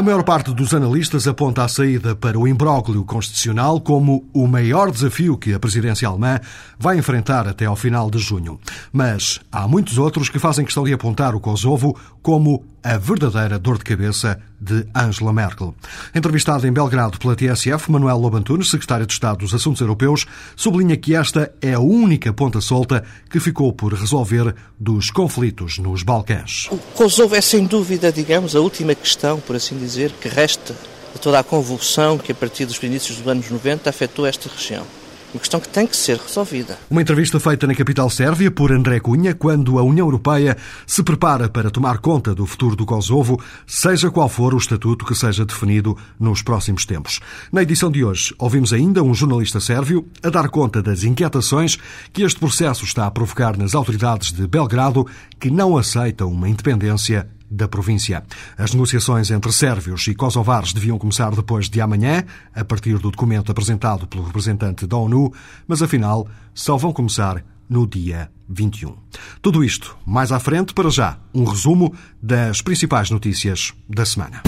[0.00, 4.90] A maior parte dos analistas aponta a saída para o imbróglio constitucional como o maior
[4.90, 6.40] desafio que a presidência alemã
[6.78, 8.58] vai enfrentar até ao final de junho.
[8.90, 13.76] Mas há muitos outros que fazem questão de apontar o Kosovo como a verdadeira dor
[13.76, 15.74] de cabeça de Angela Merkel.
[16.14, 21.14] Entrevistado em Belgrado pela TSF, Manuel Lobantunes, secretário de Estado dos Assuntos Europeus, sublinha que
[21.14, 26.68] esta é a única ponta solta que ficou por resolver dos conflitos nos Balcãs.
[26.70, 30.74] O Kosovo é sem dúvida, digamos, a última questão, por assim dizer, que resta
[31.14, 34.84] de toda a convulsão que a partir dos inícios dos anos 90 afetou esta região.
[35.32, 36.76] Uma questão que tem que ser resolvida.
[36.90, 41.48] Uma entrevista feita na capital sérvia por André Cunha, quando a União Europeia se prepara
[41.48, 45.96] para tomar conta do futuro do Kosovo, seja qual for o estatuto que seja definido
[46.18, 47.20] nos próximos tempos.
[47.52, 51.78] Na edição de hoje, ouvimos ainda um jornalista sérvio a dar conta das inquietações
[52.12, 55.06] que este processo está a provocar nas autoridades de Belgrado,
[55.38, 58.22] que não aceitam uma independência da província.
[58.56, 63.50] As negociações entre sérvios e kosovares deviam começar depois de amanhã, a partir do documento
[63.50, 65.32] apresentado pelo representante da ONU,
[65.66, 68.96] mas afinal só vão começar no dia 21.
[69.40, 74.42] Tudo isto mais à frente, para já, um resumo das principais notícias da semana.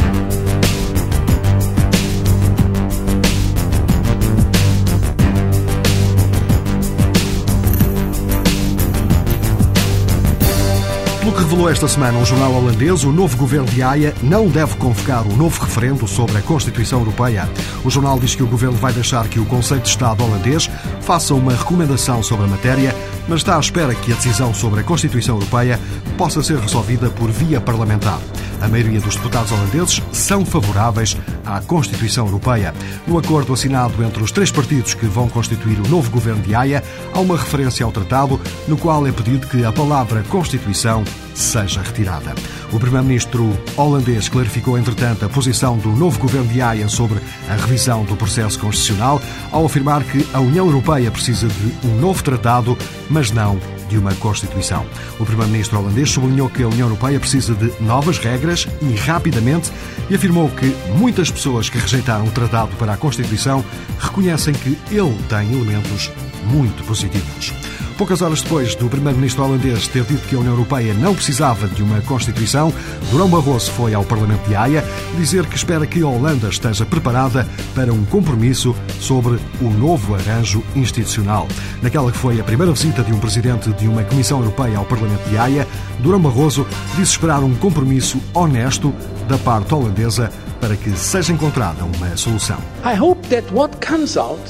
[11.23, 14.75] Pelo que revelou esta semana um jornal holandês, o novo governo de Haia não deve
[14.75, 17.49] convocar o novo referendo sobre a Constituição Europeia.
[17.85, 20.69] O jornal diz que o governo vai deixar que o Conselho de Estado holandês
[21.01, 22.93] faça uma recomendação sobre a matéria,
[23.29, 25.79] mas está à espera que a decisão sobre a Constituição Europeia
[26.19, 28.19] possa ser resolvida por via parlamentar.
[28.63, 32.73] A maioria dos deputados holandeses são favoráveis à Constituição Europeia.
[33.09, 36.81] No acordo assinado entre os três partidos que vão constituir o novo governo de Haia,
[37.13, 41.03] há uma referência ao tratado no qual é pedido que a palavra Constituição
[41.35, 42.37] seja retirada.
[42.73, 47.19] O primeiro-ministro holandês clarificou, entretanto, a posição do novo governo de Haia sobre
[47.51, 49.21] a revisão do processo constitucional,
[49.51, 52.79] ao afirmar que a União Europeia precisa de um novo tratado,
[53.11, 53.59] mas não
[53.93, 54.87] de uma Constituição.
[55.21, 59.71] O primeiro-ministro holandês sublinhou que a União Europeia precisa de novas regras e rapidamente
[60.09, 63.63] e afirmou que muitas pessoas que rejeitaram o tratado para a Constituição
[63.99, 66.11] reconhecem que ele tem elementos
[66.47, 67.53] muito positivos.
[67.97, 71.83] Poucas horas depois do primeiro-ministro holandês ter dito que a União Europeia não precisava de
[71.83, 72.73] uma Constituição,
[73.11, 74.85] Durão Barroso foi ao Parlamento de Haia
[75.17, 80.63] dizer que espera que a Holanda esteja preparada para um compromisso sobre o novo arranjo
[80.75, 81.47] institucional.
[81.81, 85.29] Naquela que foi a primeira visita de um presidente de uma Comissão Europeia ao Parlamento
[85.29, 85.69] de Haia,
[86.01, 86.67] Durão Barroso
[86.97, 88.93] disse esperar um compromisso honesto
[89.29, 92.59] da parte holandesa para que seja encontrada uma solução.
[92.85, 94.41] I hope that what comes out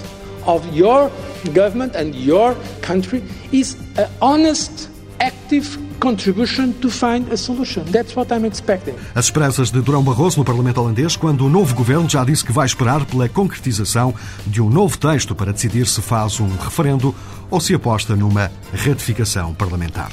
[0.46, 1.10] of your
[1.52, 3.22] government and your country
[3.52, 4.88] is an honest,
[5.20, 7.84] active contribution to find a solution.
[7.84, 8.94] That's what I'm expecting.
[9.14, 12.52] As esperanças de Durão Barroso no Parlamento holandês, quando o novo governo já disse que
[12.52, 14.12] vai esperar pela concretização
[14.44, 17.14] de um novo texto para decidir se faz um referendo
[17.52, 20.10] ou se aposta numa ratificação parlamentar.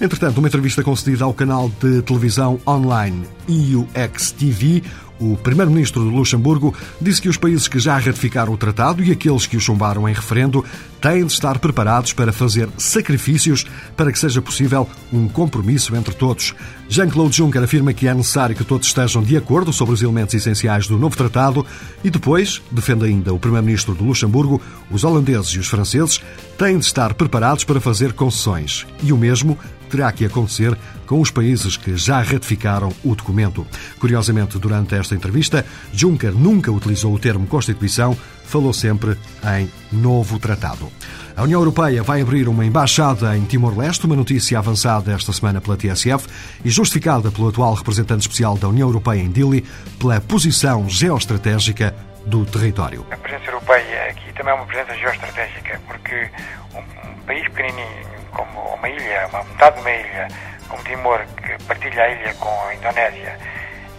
[0.00, 4.82] Entretanto, uma entrevista concedida ao canal de televisão online EUX TV,
[5.20, 9.46] o primeiro-ministro de Luxemburgo disse que os países que já ratificaram o tratado e aqueles
[9.46, 10.64] que o chumbaram em referendo
[11.00, 16.54] têm de estar preparados para fazer sacrifícios para que seja possível um compromisso entre todos.
[16.88, 20.86] Jean-Claude Juncker afirma que é necessário que todos estejam de acordo sobre os elementos essenciais
[20.86, 21.66] do novo tratado
[22.02, 26.18] e depois, defende ainda o primeiro-ministro de Luxemburgo, os holandeses e os franceses
[26.56, 28.86] têm de estar preparados para fazer concessões.
[29.02, 29.58] E o mesmo
[29.90, 30.76] terá que acontecer
[31.06, 33.66] com os países que já ratificaram o documento.
[33.98, 39.16] Curiosamente, durante esta entrevista, Juncker nunca utilizou o termo Constituição, falou sempre
[39.58, 40.88] em novo tratado.
[41.36, 45.76] A União Europeia vai abrir uma embaixada em Timor-Leste, uma notícia avançada esta semana pela
[45.76, 46.26] TSF
[46.64, 49.64] e justificada pelo atual representante especial da União Europeia em Dili
[49.98, 51.94] pela posição geoestratégica
[52.26, 53.06] do território.
[53.10, 56.30] A presença europeia aqui também é uma presença geoestratégica, porque
[56.74, 60.28] um país pequenininho, como uma ilha, uma metade de uma ilha,
[60.68, 63.38] como Timor, que partilha a ilha com a Indonésia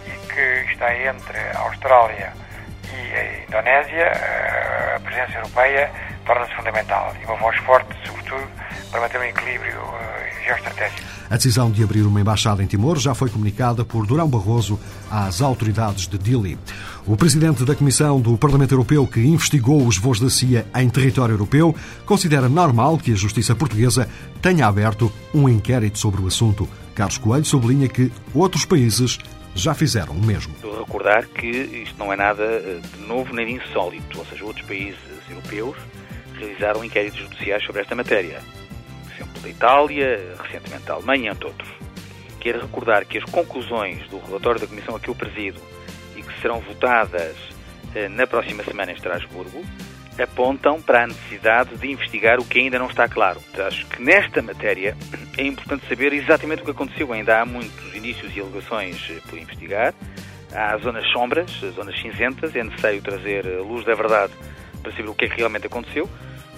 [0.06, 2.32] e que está entre a Austrália
[2.92, 4.12] e a Indonésia,
[4.96, 5.90] a presença europeia
[6.24, 8.48] torna-se fundamental e uma voz forte, sobretudo,
[8.90, 9.80] para manter um equilíbrio
[10.44, 11.02] geoestratégico.
[11.30, 14.78] A decisão de abrir uma embaixada em Timor já foi comunicada por Durão Barroso
[15.10, 16.58] às autoridades de Dili.
[17.04, 21.32] O presidente da Comissão do Parlamento Europeu, que investigou os voos da CIA em território
[21.32, 21.74] europeu,
[22.06, 24.08] considera normal que a justiça portuguesa
[24.40, 26.68] tenha aberto um inquérito sobre o assunto.
[26.94, 29.18] Carlos Coelho sublinha que outros países
[29.52, 30.54] já fizeram o mesmo.
[30.78, 34.64] Recordar que isto não é nada eh, de novo nem de insólito, ou seja, outros
[34.64, 35.76] países europeus
[36.38, 38.40] realizaram inquéritos judiciais sobre esta matéria.
[39.06, 41.68] Por exemplo, da Itália, recentemente da Alemanha, entre outros.
[42.38, 45.60] Quero recordar que as conclusões do relatório da Comissão a que eu presido
[46.42, 47.36] serão votadas
[47.94, 49.64] eh, na próxima semana em Estrasburgo
[50.20, 53.40] apontam para a necessidade de investigar o que ainda não está claro.
[53.66, 54.96] Acho que nesta matéria
[55.38, 57.12] é importante saber exatamente o que aconteceu.
[57.12, 59.94] Ainda há muitos indícios e alegações eh, por investigar.
[60.52, 62.54] Há zonas sombras, zonas cinzentas.
[62.54, 64.32] É necessário trazer a luz da verdade
[64.82, 66.08] para saber o que é que realmente aconteceu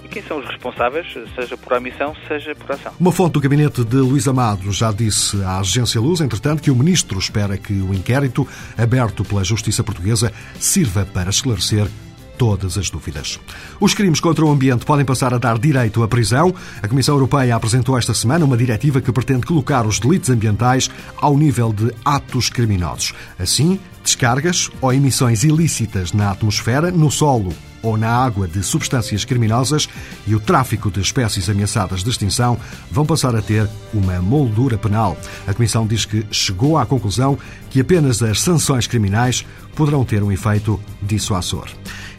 [0.05, 2.93] e quem são os responsáveis, seja por omissão, seja por ação.
[3.01, 6.77] Uma fonte do gabinete de Luís Amado já disse à agência Luz, entretanto, que o
[6.77, 8.47] ministro espera que o inquérito
[8.77, 11.89] aberto pela Justiça Portuguesa sirva para esclarecer
[12.37, 13.41] todas as dúvidas.
[13.81, 16.55] Os crimes contra o ambiente podem passar a dar direito à prisão.
[16.83, 21.37] A Comissão Europeia apresentou esta semana uma diretiva que pretende colocar os delitos ambientais ao
[21.37, 23.15] nível de atos criminosos.
[23.39, 27.55] Assim, descargas ou emissões ilícitas na atmosfera, no solo
[27.85, 29.89] ou na água de substâncias criminosas
[30.27, 32.59] e o tráfico de espécies ameaçadas de extinção
[32.91, 35.17] vão passar a ter uma moldura penal.
[35.47, 37.39] A Comissão diz que chegou à conclusão
[37.71, 39.45] que apenas as sanções criminais
[39.77, 41.69] poderão ter um efeito dissuasor.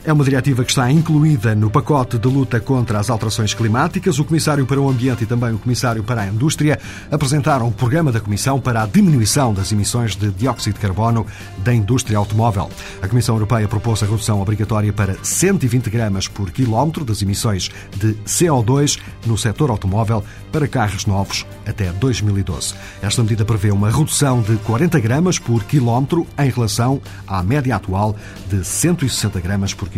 [0.08, 4.20] É uma diretiva que está incluída no pacote de luta contra as alterações climáticas.
[4.20, 6.80] O Comissário para o Ambiente e também o Comissário para a Indústria
[7.10, 11.26] apresentaram o programa da Comissão para a diminuição das emissões de dióxido de carbono
[11.58, 12.70] da indústria automóvel.
[13.02, 18.14] A Comissão Europeia propôs a redução obrigatória para 120 gramas por quilómetro das emissões de
[18.28, 22.76] CO2 no setor automóvel para carros novos até 2012.
[23.02, 28.16] Esta medida prevê uma redução de 40 gramas por quilómetro em relação à média atual
[28.48, 29.95] de 160 gramas por quilómetro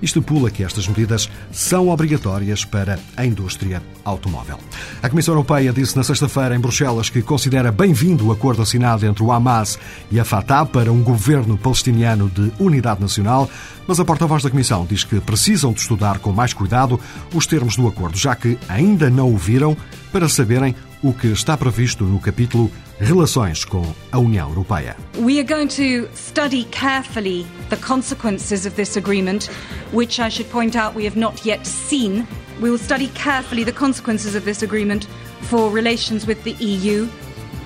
[0.00, 4.58] e estipula que estas medidas são obrigatórias para a indústria automóvel.
[5.02, 9.22] A Comissão Europeia disse na sexta-feira em Bruxelas que considera bem-vindo o acordo assinado entre
[9.22, 9.78] o Hamas
[10.10, 13.48] e a Fatah para um governo palestiniano de unidade nacional,
[13.86, 16.98] mas a porta-voz da Comissão diz que precisam de estudar com mais cuidado
[17.34, 19.76] os termos do acordo, já que ainda não o viram
[20.12, 22.70] para saberem o que está previsto no capítulo
[23.00, 24.96] Relações com a União Europeia.
[25.18, 29.50] We are going to study carefully the consequences of this agreement,
[29.92, 32.26] which I should point out we have not yet seen.
[32.60, 35.08] We will study carefully the consequences of this agreement
[35.42, 37.08] for relations with the EU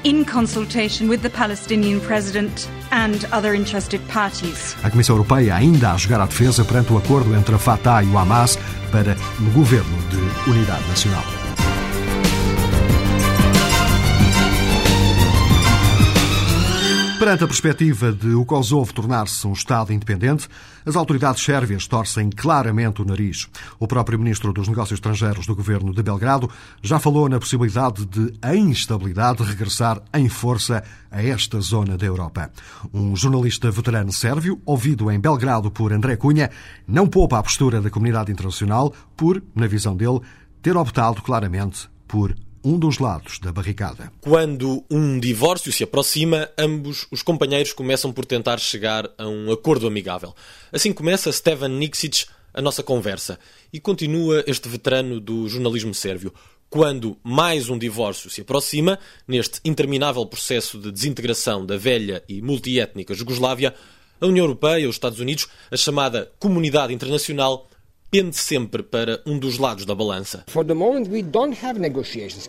[0.05, 4.77] in consultation with the Palestinian President and other interested parties.
[4.83, 8.07] A Comissão Europeia ainda a jogar à defesa perante o acordo entre a Fatah e
[8.07, 8.59] o Hamas
[8.91, 11.38] para o governo de unidade nacional.
[17.19, 20.49] Perante a perspectiva de o Kosovo tornar-se um Estado independente,
[20.87, 23.49] as autoridades sérvias torcem claramente o nariz.
[23.77, 26.49] O próprio ministro dos Negócios Estrangeiros do governo de Belgrado
[26.81, 32.53] já falou na possibilidade de a instabilidade regressar em força a esta zona da Europa.
[32.95, 36.53] Um jornalista veterano sérvio, ouvido em Belgrado por André Cunha,
[36.87, 40.21] não poupa a postura da comunidade internacional por, na visão dele,
[40.63, 42.33] ter optado claramente por
[42.65, 44.13] um dos lados da barricada.
[44.21, 49.87] Quando um divórcio se aproxima, ambos os companheiros começam por tentar chegar a um acordo
[49.87, 50.35] amigável.
[50.73, 53.39] Assim começa Stevan Niksic a nossa conversa
[53.73, 56.33] e continua este veterano do jornalismo sérvio.
[56.71, 63.15] Quando mais um divórcio se aproxima, neste interminável processo de desintegração da velha e multiétnica
[63.15, 63.75] Jugoslávia,
[64.21, 67.68] a União Europeia, os Estados Unidos, a chamada comunidade internacional,
[68.11, 70.45] pende sempre para um dos lados da balança.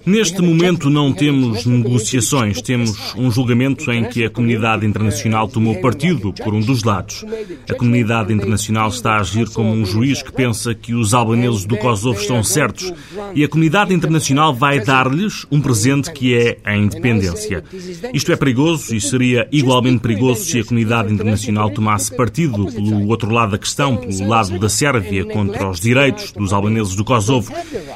[0.05, 6.33] Neste momento não temos negociações, temos um julgamento em que a comunidade internacional tomou partido
[6.33, 7.25] por um dos lados.
[7.69, 11.77] A comunidade internacional está a agir como um juiz que pensa que os albaneses do
[11.77, 12.93] Kosovo estão certos.
[13.35, 17.63] e a comunidade internacional vai dar-lhes um presente que é a independência.
[18.13, 23.29] Isto é perigoso e seria igualmente perigoso se a comunidade internacional tomasse partido pelo outro
[23.29, 27.51] lado da questão, pelo lado da Sérvia, contra os direitos dos albaneses do Kosovo.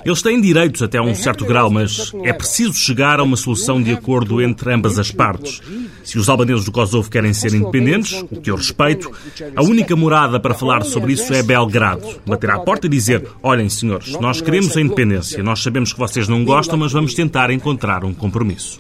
[0.06, 3.92] Eles têm direitos até um certo grau, mas é preciso chegar a uma solução de
[3.92, 5.62] acordo entre ambas as partes.
[6.04, 9.12] Se os albaneses do Kosovo querem ser independentes, o que eu respeito,
[9.56, 12.04] a única morada para falar sobre isso é Belgrado.
[12.26, 16.28] Bater à porta e dizer: olhem, senhores, nós queremos a independência, nós sabemos que vocês
[16.28, 18.80] não gostam, mas vamos tentar encontrar um compromisso.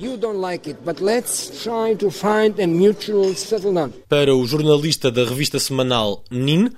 [4.09, 6.69] Para o jornalista da revista semanal NIN,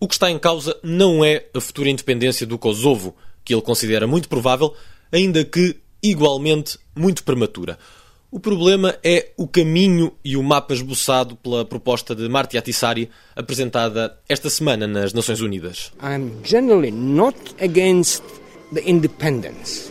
[0.00, 4.06] o que está em causa não é a futura independência do Kosovo, que ele considera
[4.06, 4.74] muito provável,
[5.10, 7.78] ainda que igualmente muito prematura.
[8.30, 14.18] O problema é o caminho e o mapa esboçado pela proposta de Marti Atissari, apresentada
[14.28, 15.92] esta semana nas Nações Unidas.
[16.02, 18.22] I'm generally not against
[18.74, 19.90] the independence.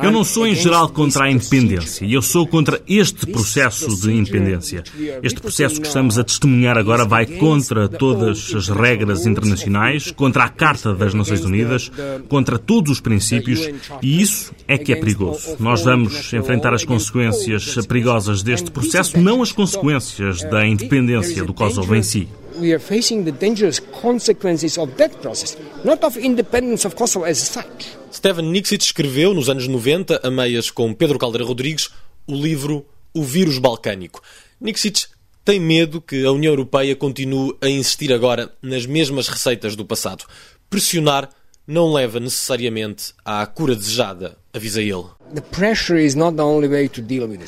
[0.00, 2.06] Eu não sou, em geral, contra a independência.
[2.06, 4.82] Eu sou contra este processo de independência.
[5.22, 10.48] Este processo que estamos a testemunhar agora vai contra todas as regras internacionais, contra a
[10.48, 11.90] Carta das Nações Unidas,
[12.28, 13.68] contra todos os princípios,
[14.00, 15.56] e isso é que é perigoso.
[15.60, 21.94] Nós vamos enfrentar as consequências perigosas deste processo, não as consequências da independência do Kosovo
[21.94, 22.28] em si
[22.58, 27.38] we are facing the dangerous consequences of that process, not of independence of Kosovo as
[27.38, 27.96] such.
[28.10, 31.90] Steven Nixit escreveu, nos anos 90, a meias com Pedro Caldeira Rodrigues,
[32.26, 34.22] o livro O Vírus Balcânico.
[34.60, 35.08] Nixit
[35.44, 40.24] tem medo que a União Europeia continue a insistir agora nas mesmas receitas do passado.
[40.70, 41.30] Pressionar
[41.66, 45.04] não leva necessariamente à cura desejada, avisa ele.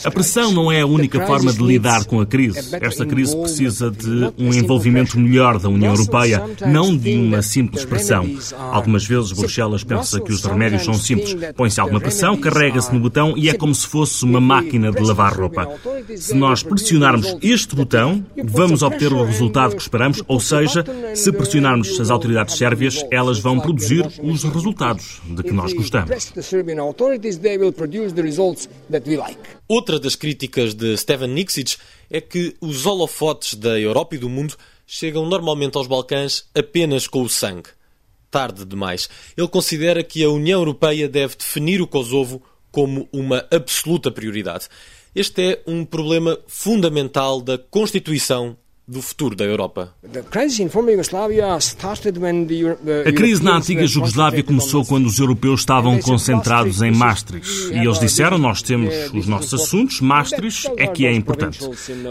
[0.04, 2.74] A pressão não é a única forma de lidar com a crise.
[2.80, 8.26] Esta crise precisa de um envolvimento melhor da União Europeia, não de uma simples pressão.
[8.56, 11.36] Algumas vezes Bruxelas pensa que os remédios são simples.
[11.54, 15.38] Põe-se alguma pressão, carrega-se no botão e é como se fosse uma máquina de lavar
[15.38, 15.68] roupa.
[16.16, 20.82] Se nós pressionarmos este botão, vamos obter o resultado que esperamos, ou seja,
[21.14, 26.32] se pressionarmos as autoridades sérvias, elas vão produzir os resultados de que nós gostamos
[26.94, 27.38] produce
[28.14, 29.38] the results that we like.
[29.68, 31.76] Outra das críticas de Steven Niksic
[32.10, 37.22] é que os holofotes da Europa e do mundo chegam normalmente aos Balcãs apenas com
[37.22, 37.70] o sangue.
[38.30, 39.08] Tarde demais.
[39.36, 44.68] Ele considera que a União Europeia deve definir o Kosovo como uma absoluta prioridade.
[45.14, 48.56] Este é um problema fundamental da Constituição
[48.86, 49.94] do futuro da Europa.
[53.06, 57.72] A crise na antiga Jugoslávia começou quando os europeus estavam concentrados em Maastricht.
[57.72, 61.60] E eles disseram: Nós temos os nossos assuntos, Maastricht é que é importante.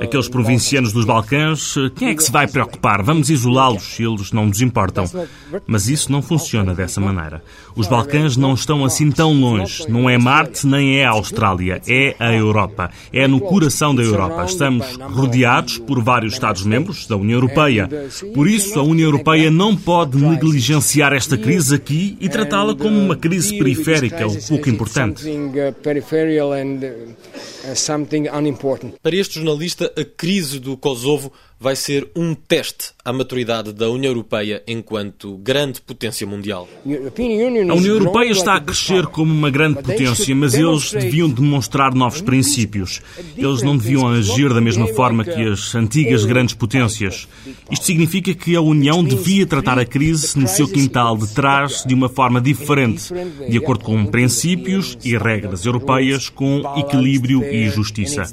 [0.01, 3.03] Aqueles provincianos dos Balcãs, quem é que se vai preocupar?
[3.03, 5.05] Vamos isolá-los, eles não nos importam.
[5.67, 7.43] Mas isso não funciona dessa maneira.
[7.75, 9.85] Os Balcãs não estão assim tão longe.
[9.87, 12.89] Não é Marte nem é a Austrália, é a Europa.
[13.11, 14.43] É no coração da Europa.
[14.45, 17.89] Estamos rodeados por vários Estados Estados-membros da União Europeia.
[18.33, 23.15] Por isso, a União Europeia não pode negligenciar esta crise aqui e tratá-la como uma
[23.15, 25.23] crise periférica ou pouco importante.
[29.01, 31.31] Para este jornalista, a crise do Kosovo
[31.63, 36.67] vai ser um teste à maturidade da União Europeia enquanto grande potência mundial.
[36.85, 42.19] A União Europeia está a crescer como uma grande potência, mas eles deviam demonstrar novos
[42.19, 43.01] princípios.
[43.37, 47.29] Eles não deviam agir da mesma forma que as antigas grandes potências.
[47.71, 51.93] Isto significa que a União devia tratar a crise no seu quintal de trás de
[51.93, 53.05] uma forma diferente,
[53.49, 58.23] de acordo com princípios e regras europeias, com equilíbrio e justiça.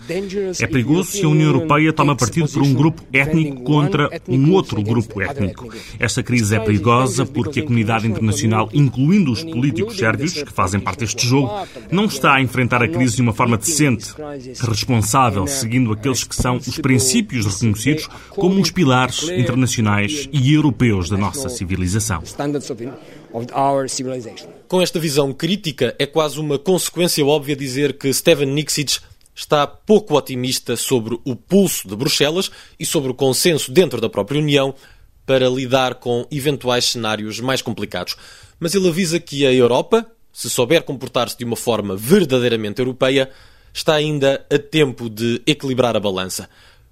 [0.58, 4.82] É perigoso se a União Europeia toma partido por um grupo étnico contra um outro
[4.82, 5.68] grupo étnico.
[5.98, 11.00] Esta crise é perigosa porque a comunidade internacional, incluindo os políticos sérvios, que fazem parte
[11.00, 11.50] deste jogo,
[11.90, 14.14] não está a enfrentar a crise de uma forma decente,
[14.60, 21.16] responsável, seguindo aqueles que são os princípios reconhecidos como os pilares internacionais e europeus da
[21.16, 22.22] nossa civilização.
[24.68, 29.00] Com esta visão crítica, é quase uma consequência óbvia dizer que Steven Niksic
[29.40, 34.38] está pouco otimista sobre o pulso de Bruxelas e sobre o consenso dentro da própria
[34.38, 34.74] União
[35.24, 38.16] para lidar com eventuais cenários mais complicados.
[38.58, 43.30] Mas ele avisa que a Europa, se souber comportar-se de uma forma verdadeiramente europeia,
[43.72, 46.50] está ainda a tempo de equilibrar a balança,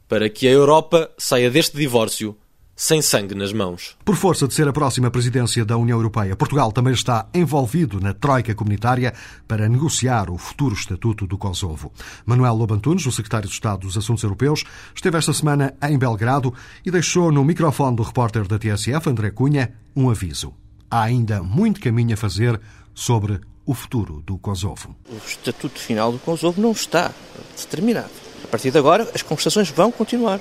[0.09, 2.35] para que a Europa saia deste divórcio
[2.79, 3.97] sem sangue nas mãos.
[4.05, 8.15] Por força de ser a próxima presidência da União Europeia, Portugal também está envolvido na
[8.15, 9.13] troika comunitária
[9.49, 11.93] para negociar o futuro estatuto do Kosovo.
[12.25, 14.63] Manuel Lobantunes, o secretário de Estado dos Assuntos Europeus,
[14.95, 16.55] esteve esta semana em Belgrado
[16.87, 20.55] e deixou no microfone do repórter da TSF, André Cunha, um aviso.
[20.89, 22.61] Há ainda muito caminho a fazer
[22.95, 24.95] sobre o futuro do Kosovo.
[25.11, 27.13] O estatuto final do Kosovo não está
[27.57, 28.09] determinado.
[28.45, 30.39] A partir de agora, as conversações vão continuar.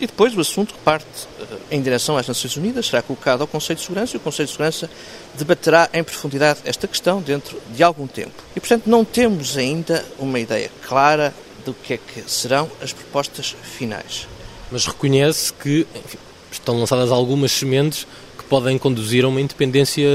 [0.00, 1.06] E depois o assunto que parte
[1.38, 4.46] eh, em direção às Nações Unidas será colocado ao Conselho de Segurança e o Conselho
[4.46, 4.90] de Segurança
[5.36, 8.42] debaterá em profundidade esta questão dentro de algum tempo.
[8.56, 11.34] E, portanto, não temos ainda uma ideia clara
[11.66, 14.26] do que é que serão as propostas finais.
[14.72, 16.18] Mas reconhece que enfim,
[16.50, 18.06] estão lançadas algumas sementes
[18.38, 20.08] que podem conduzir a uma independência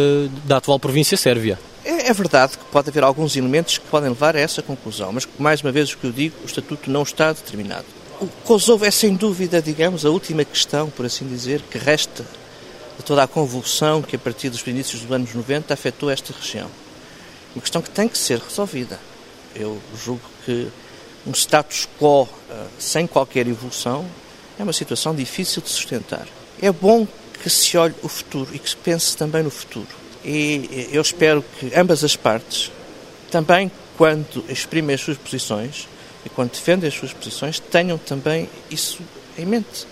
[0.46, 1.60] da atual província sérvia.
[1.84, 5.28] É, é, verdade que pode haver alguns elementos que podem levar a essa conclusão, mas,
[5.38, 7.86] mais uma vez, o que eu digo, o Estatuto não está determinado.
[8.22, 12.26] O Kosovo é sem dúvida, digamos, a última questão, por assim dizer, que resta
[12.98, 16.70] de toda a convulsão que a partir dos inícios dos anos 90 afetou esta região.
[17.54, 18.98] Uma questão que tem que ser resolvida.
[19.54, 20.70] Eu julgo que
[21.28, 24.06] um status quo eh, sem qualquer evolução
[24.58, 26.26] é uma situação difícil de sustentar.
[26.62, 27.06] É bom
[27.44, 29.88] que se olhe o futuro e que se pense também no futuro.
[30.24, 32.72] E eu espero que ambas as partes
[33.30, 35.88] também quando exprimem as suas posições
[36.26, 39.00] e quando defendem as suas posições, tenham também isso
[39.38, 39.86] em mente.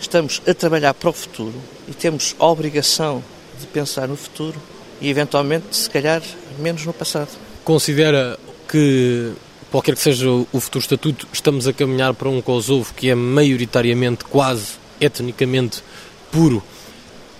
[0.00, 1.54] Estamos a trabalhar para o futuro
[1.88, 3.22] e temos a obrigação
[3.58, 4.60] de pensar no futuro
[5.00, 6.22] e, eventualmente, se calhar,
[6.58, 7.30] menos no passado.
[7.64, 8.38] Considera
[8.68, 9.32] que,
[9.70, 14.24] qualquer que seja o futuro estatuto, estamos a caminhar para um Kosovo que é maioritariamente,
[14.24, 15.82] quase etnicamente
[16.30, 16.62] puro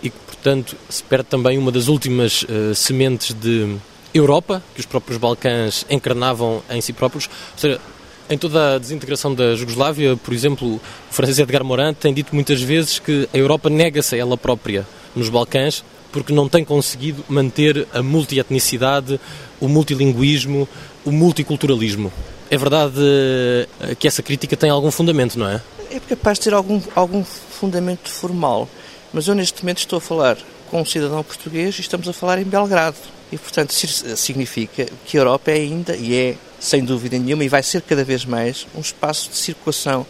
[0.03, 3.77] e que, portanto, se perde também uma das últimas uh, sementes de
[4.15, 7.27] Europa, que os próprios Balcãs encarnavam em si próprios.
[7.27, 7.81] Ou seja,
[8.29, 12.61] em toda a desintegração da Jugoslávia, por exemplo, o francês Edgar Morin tem dito muitas
[12.61, 17.89] vezes que a Europa nega-se a ela própria nos Balcãs porque não tem conseguido manter
[17.93, 19.19] a multietnicidade,
[19.59, 20.69] o multilinguismo,
[21.05, 22.13] o multiculturalismo.
[22.51, 25.63] É verdade eh, que essa crítica tem algum fundamento, não é?
[25.91, 28.69] É capaz de ter algum, algum fundamento formal,
[29.11, 30.37] mas eu neste momento estou a falar
[30.71, 32.97] com um cidadão português e estamos a falar em Belgrado.
[33.33, 37.63] E, portanto, significa que a Europa é ainda, e é sem dúvida nenhuma, e vai
[37.63, 40.07] ser cada vez mais, um espaço de circulação,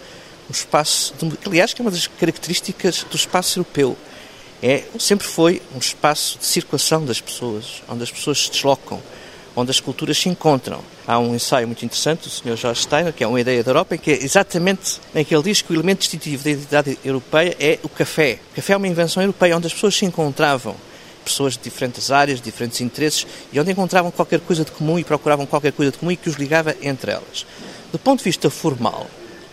[0.48, 3.96] um espaço, de, aliás, que é uma das características do espaço europeu.
[4.60, 9.00] É, sempre foi um espaço de circulação das pessoas, onde as pessoas se deslocam,
[9.54, 10.82] onde as culturas se encontram.
[11.06, 12.56] Há um ensaio muito interessante do Sr.
[12.56, 15.44] George Steiner, que é uma ideia da Europa, em que é exatamente em que ele
[15.44, 18.40] diz que o elemento distintivo da identidade europeia é o café.
[18.50, 20.74] O café é uma invenção europeia, onde as pessoas se encontravam
[21.22, 25.04] pessoas de diferentes áreas, de diferentes interesses, e onde encontravam qualquer coisa de comum e
[25.04, 27.46] procuravam qualquer coisa de comum e que os ligava entre elas.
[27.92, 29.06] Do ponto de vista formal,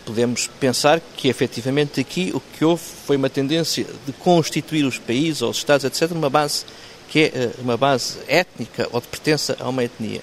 [0.04, 5.42] podemos pensar que efetivamente aqui o que houve foi uma tendência de constituir os países
[5.42, 6.64] ou os Estados, etc., numa base
[7.08, 10.22] que é eh, uma base étnica ou de pertença a uma etnia.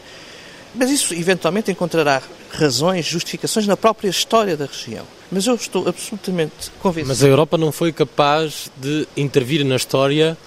[0.73, 5.05] Mas isso eventualmente encontrará razões, justificações na própria história da região.
[5.31, 7.09] Mas eu estou absolutamente convencido.
[7.09, 10.37] Mas a Europa não foi capaz de intervir na história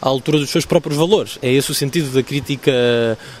[0.00, 1.38] à altura dos seus próprios valores.
[1.42, 2.72] É esse o sentido da crítica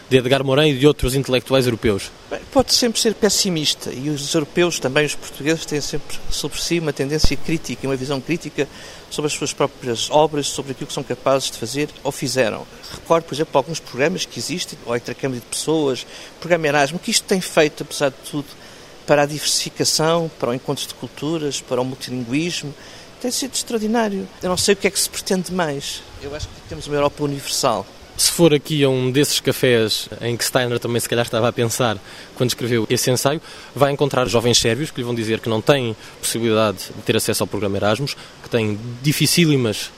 [0.08, 2.10] de Edgar Morin e de outros intelectuais europeus?
[2.30, 6.78] Bem, pode sempre ser pessimista e os europeus, também os portugueses, têm sempre sobre si
[6.78, 8.68] uma tendência crítica, uma visão crítica
[9.10, 12.66] sobre as suas próprias obras, sobre aquilo que são capazes de fazer ou fizeram.
[12.92, 16.06] Recordo, por exemplo, alguns programas que existem, o intercâmbio de pessoas,
[16.38, 18.46] programa Erasmo, que isto tem feito, apesar de tudo,
[19.06, 22.72] para a diversificação, para o encontro de culturas, para o multilinguismo,
[23.20, 24.26] tem sido extraordinário.
[24.42, 26.02] Eu não sei o que é que se pretende mais.
[26.22, 27.86] Eu acho que temos uma Europa universal.
[28.16, 31.52] Se for aqui a um desses cafés em que Steiner também se calhar estava a
[31.52, 31.96] pensar
[32.34, 33.40] quando escreveu esse ensaio,
[33.74, 37.42] vai encontrar jovens sérvios que lhe vão dizer que não têm possibilidade de ter acesso
[37.42, 39.90] ao programa Erasmus, que têm dificílimas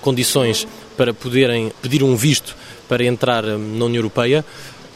[0.00, 2.56] condições para poderem pedir um visto
[2.88, 4.44] para entrar hum, na União Europeia.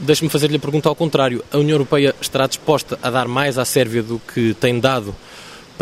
[0.00, 1.44] Deixe-me fazer-lhe a pergunta ao contrário.
[1.52, 5.14] A União Europeia estará disposta a dar mais à Sérvia do que tem dado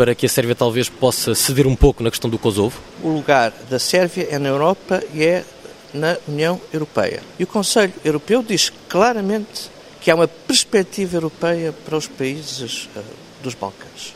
[0.01, 2.81] para que a Sérvia talvez possa ceder um pouco na questão do Kosovo?
[3.03, 5.45] O lugar da Sérvia é na Europa e é
[5.93, 7.21] na União Europeia.
[7.37, 13.03] E o Conselho Europeu diz claramente que há uma perspectiva europeia para os países uh,
[13.43, 14.15] dos Balcãs.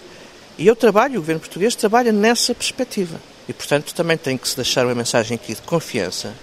[0.57, 3.21] E eu trabalho, o governo português trabalha nessa perspectiva.
[3.47, 6.33] E, portanto, também tem que se deixar uma mensagem aqui de confiança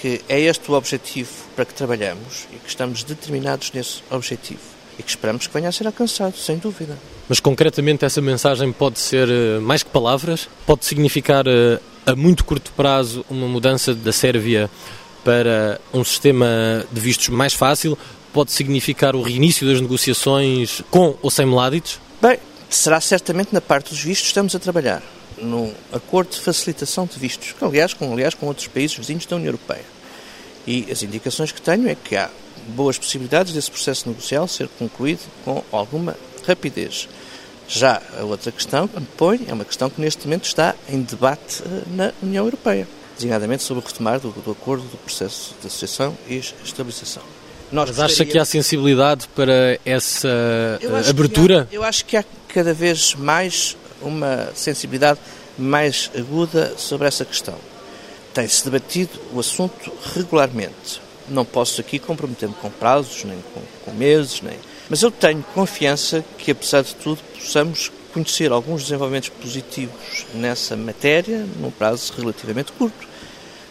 [0.00, 5.02] que é este o objetivo para que trabalhamos e que estamos determinados nesse objetivo e
[5.02, 6.96] que esperamos que venha a ser alcançado, sem dúvida.
[7.28, 10.48] Mas concretamente essa mensagem pode ser eh, mais que palavras?
[10.66, 14.70] Pode significar eh, a muito curto prazo uma mudança da Sérvia
[15.24, 17.96] para um sistema de vistos mais fácil?
[18.32, 21.96] Pode significar o reinício das negociações com ou sem Mladic?
[22.20, 25.02] Bem, será certamente na parte dos vistos estamos a trabalhar
[25.40, 29.48] num acordo de facilitação de vistos, aliás com, aliás, com outros países vizinhos da União
[29.48, 29.84] Europeia.
[30.68, 32.28] E as indicações que tenho é que há
[32.76, 36.14] boas possibilidades desse processo negocial ser concluído com alguma
[36.46, 37.08] rapidez.
[37.66, 41.00] Já a outra questão que me põe é uma questão que neste momento está em
[41.00, 45.68] debate eh, na União Europeia, designadamente sobre o retomar do, do acordo do processo de
[45.68, 47.22] associação e estabilização.
[47.72, 50.28] Nós Mas acha que há sensibilidade para essa
[50.82, 51.66] eu abertura?
[51.70, 55.18] Há, eu acho que há cada vez mais uma sensibilidade
[55.58, 57.58] mais aguda sobre essa questão.
[58.38, 61.02] Tem-se debatido o assunto regularmente.
[61.28, 64.56] Não posso aqui comprometer-me com prazos, nem com, com meses, nem.
[64.88, 71.44] Mas eu tenho confiança que, apesar de tudo, possamos conhecer alguns desenvolvimentos positivos nessa matéria
[71.58, 73.07] num prazo relativamente curto.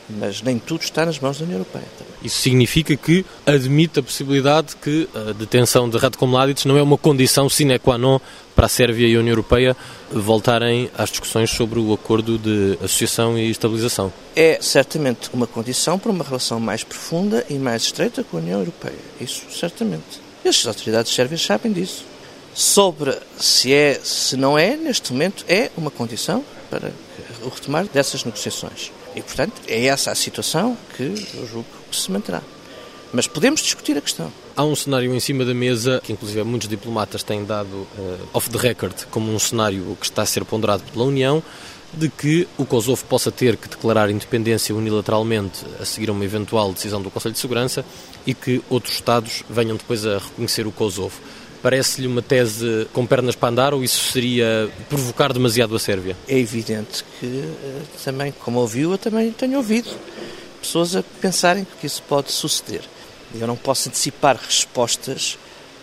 [0.09, 1.85] Mas nem tudo está nas mãos da União Europeia.
[1.97, 2.13] Também.
[2.23, 6.97] Isso significa que admite a possibilidade que a detenção de Ratko Mladic não é uma
[6.97, 8.19] condição sine qua non
[8.55, 9.75] para a Sérvia e a União Europeia
[10.11, 14.11] voltarem às discussões sobre o acordo de associação e estabilização.
[14.35, 18.59] É certamente uma condição para uma relação mais profunda e mais estreita com a União
[18.59, 18.97] Europeia.
[19.19, 20.21] Isso certamente.
[20.43, 22.05] E as autoridades sérvias sabem disso.
[22.53, 26.91] Sobre se é, se não é, neste momento é uma condição para
[27.43, 28.91] o retomar dessas negociações.
[29.17, 32.43] E, portanto, é essa a situação que eu julgo que se manterá.
[33.11, 34.31] Mas podemos discutir a questão.
[34.55, 38.47] Há um cenário em cima da mesa que, inclusive, muitos diplomatas têm dado uh, off
[38.47, 41.41] the record como um cenário que está a ser ponderado pela União,
[41.91, 46.71] de que o Kosovo possa ter que declarar independência unilateralmente a seguir a uma eventual
[46.71, 47.83] decisão do Conselho de Segurança
[48.23, 51.19] e que outros Estados venham depois a reconhecer o Kosovo.
[51.67, 56.15] Parece-lhe uma tese com pernas para andar ou isso seria provocar demasiado a Sérvia?
[56.25, 59.89] É evidente que uh, também, como ouviu, eu também tenho ouvido
[60.61, 62.83] pessoas a pensarem que isso pode suceder.
[63.37, 65.37] Eu não posso antecipar respostas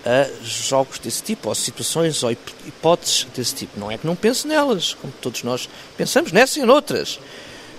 [0.06, 3.78] a jogos desse tipo, ou situações ou hipóteses desse tipo.
[3.78, 5.68] Não é que não pense nelas, como todos nós
[5.98, 7.20] pensamos nessas e noutras.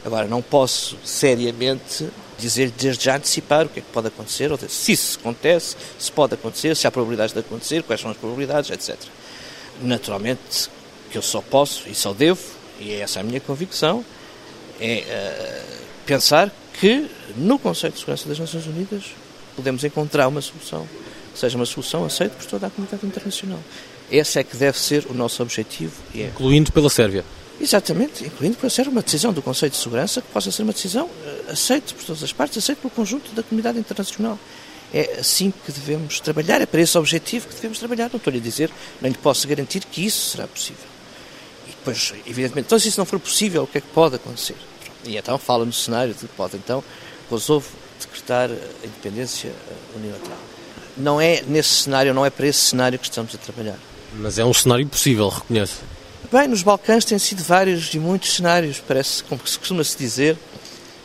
[0.06, 4.58] Agora, não posso seriamente dizer desde já antecipar o que é que pode acontecer, ou
[4.58, 8.69] se isso acontece, se pode acontecer, se há probabilidades de acontecer, quais são as probabilidades,
[8.69, 8.98] etc.
[9.82, 10.69] Naturalmente,
[11.10, 12.41] que eu só posso e só devo,
[12.80, 14.04] e essa é a minha convicção,
[14.80, 19.04] é uh, pensar que no Conselho de Segurança das Nações Unidas
[19.56, 20.88] podemos encontrar uma solução
[21.34, 23.60] que seja uma solução aceita por toda a comunidade internacional.
[24.10, 25.93] Esse é que deve ser o nosso objetivo.
[26.15, 26.28] É...
[26.28, 27.26] Incluindo pela Sérvia.
[27.60, 31.10] Exatamente, incluindo pela Sérvia uma decisão do Conselho de Segurança que possa ser uma decisão
[31.50, 34.38] aceita por todas as partes, aceita pelo conjunto da comunidade internacional.
[34.94, 38.10] É assim que devemos trabalhar, é para esse objetivo que devemos trabalhar.
[38.12, 40.86] Não estou-lhe a dizer, nem lhe posso garantir que isso será possível.
[41.68, 44.56] E depois, evidentemente, então se isso não for possível, o que é que pode acontecer?
[45.04, 46.84] E então fala no cenário de que pode então
[47.30, 47.68] Kosovo
[48.00, 50.38] decretar a independência eh, unilateral
[50.98, 53.78] não é nesse cenário, não é para esse cenário que estamos a trabalhar.
[54.14, 55.82] Mas é um cenário possível, reconheço.
[56.32, 58.82] Bem, nos Balcãs têm sido vários e muitos cenários.
[58.86, 60.38] Parece, como se costuma-se dizer,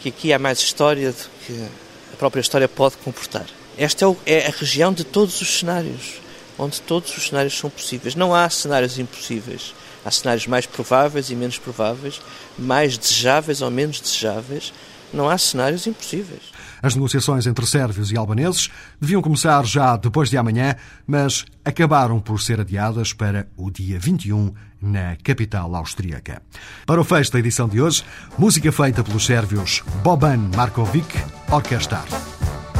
[0.00, 1.68] que aqui há mais história do que
[2.12, 3.46] a própria história pode comportar.
[3.76, 6.20] Esta é, é a região de todos os cenários,
[6.58, 8.14] onde todos os cenários são possíveis.
[8.14, 9.74] Não há cenários impossíveis.
[10.04, 12.20] Há cenários mais prováveis e menos prováveis,
[12.58, 14.72] mais desejáveis ou menos desejáveis.
[15.12, 16.49] Não há cenários impossíveis.
[16.82, 20.74] As negociações entre sérvios e albaneses deviam começar já depois de amanhã,
[21.06, 26.42] mas acabaram por ser adiadas para o dia 21 na capital austríaca.
[26.86, 28.02] Para o fecho da edição de hoje,
[28.38, 31.18] música feita pelos sérvios Boban Markovic
[31.50, 32.04] Orquestar.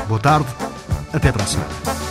[0.09, 0.49] Boa tarde,
[1.13, 2.10] até para a semana.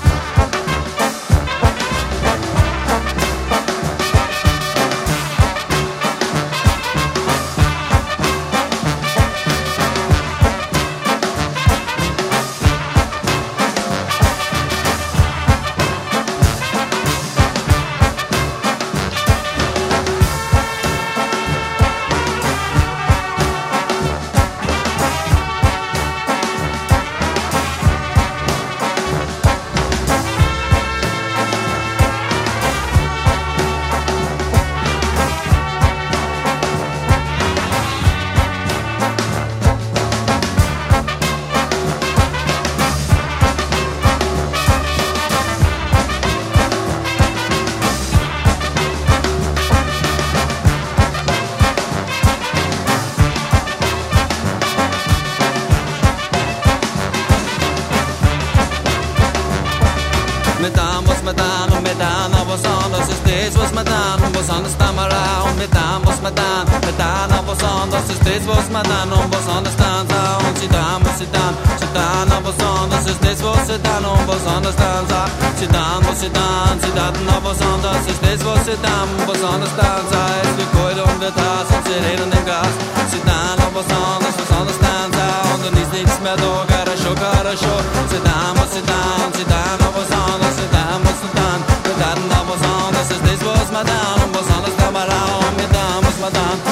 [74.30, 75.26] você understands I
[75.58, 80.12] sit down, você dans, sit down, na você anders, ich lese você down, você understands
[80.14, 82.74] I es wird heute um der Tass, und sie reden im Gas,
[83.10, 87.12] sit down, na was anders, você understands I und dann ist nichts mehr da, хорошо,
[87.18, 87.74] хорошо,
[88.10, 92.18] sit down, você down, sit down, na você anders, sit down, você down, sit down,
[92.30, 96.18] na você anders, ich lese was madame, was anders, da mal raum, mit down, was
[96.22, 96.69] madame,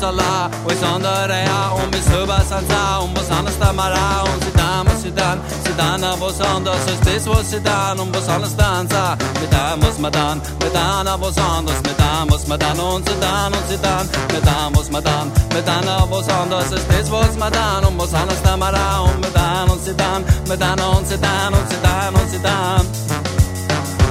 [0.00, 6.74] صلاح ويساندر يا أم بسوبا سانسا أم بسانا استمرا أم سيدان بسيدان سيدان أبو ساندر
[6.86, 13.60] سيستيس وسيدان أم بسانا استانسا ميدان بسمدان ميدان أبو ساندر ميدان بسمدان أم سيدان أم
[13.68, 20.24] سيدان ميدان بسمدان ميدان أبو ساندر سيستيس وسمدان أم بسانا استمرا أم ميدان أم سيدان
[20.48, 22.84] ميدان أم سيدان أم سيدان أم سيدان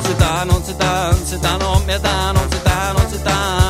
[0.08, 3.65] سيدان أم سيدان سيدان أم ميدان أم سيدان أم سيدان